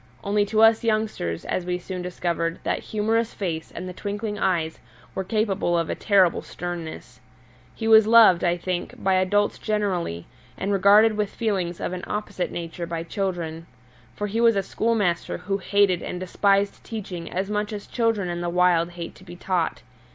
Only 0.23 0.45
to 0.47 0.63
us 0.63 0.83
youngsters, 0.83 1.45
as 1.45 1.63
we 1.63 1.77
soon 1.77 2.01
discovered, 2.01 2.57
that 2.63 2.79
humorous 2.79 3.35
face 3.35 3.71
and 3.71 3.87
the 3.87 3.93
twinkling 3.93 4.39
eyes 4.39 4.79
were 5.13 5.23
capable 5.23 5.77
of 5.77 5.91
a 5.91 5.93
terrible 5.93 6.41
sternness. 6.41 7.19
He 7.75 7.87
was 7.87 8.07
loved, 8.07 8.43
I 8.43 8.57
think, 8.57 8.95
by 9.03 9.13
adults 9.13 9.59
generally, 9.59 10.25
and 10.57 10.71
regarded 10.73 11.17
with 11.17 11.29
feelings 11.29 11.79
of 11.79 11.93
an 11.93 12.03
opposite 12.07 12.51
nature 12.51 12.87
by 12.87 13.03
children. 13.03 13.67
For 14.15 14.25
he 14.25 14.41
was 14.41 14.55
a 14.55 14.63
schoolmaster 14.63 15.37
who 15.37 15.59
hated 15.59 16.01
and 16.01 16.19
despised 16.19 16.83
teaching 16.83 17.31
as 17.31 17.51
much 17.51 17.71
as 17.71 17.85
children 17.85 18.27
in 18.27 18.41
the 18.41 18.49
wild 18.49 18.89
hated 18.93 19.13
to 19.17 19.23
be 19.23 19.35
taught. 19.35 19.83